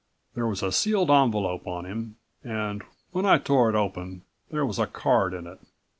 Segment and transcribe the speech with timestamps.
[0.33, 4.79] There was a sealed envelope on him and when I tore it open there was
[4.79, 5.59] a card in it.